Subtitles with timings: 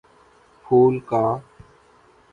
[0.65, 1.23] پھول کا